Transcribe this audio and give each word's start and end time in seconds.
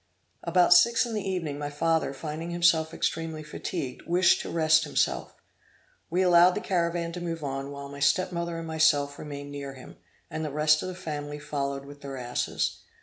About 0.43 0.73
six 0.73 1.05
in 1.05 1.13
the 1.13 1.29
evening, 1.29 1.59
my 1.59 1.69
father 1.69 2.11
finding 2.11 2.49
himself 2.49 2.91
extremely 2.91 3.43
fatigued, 3.43 4.01
wished 4.07 4.41
to 4.41 4.49
rest 4.49 4.83
himself. 4.83 5.35
We 6.09 6.23
allowed 6.23 6.55
the 6.55 6.59
caravan 6.59 7.11
to 7.11 7.21
move 7.21 7.43
on, 7.43 7.69
while 7.69 7.87
my 7.87 7.99
step 7.99 8.31
mother 8.31 8.57
and 8.57 8.65
myself 8.65 9.19
remained 9.19 9.51
near 9.51 9.75
him, 9.75 9.97
and 10.27 10.43
the 10.43 10.49
rest 10.49 10.81
of 10.81 10.87
the 10.87 10.95
family 10.95 11.37
followed 11.37 11.85
with 11.85 12.01
their 12.01 12.17
asses. 12.17 12.79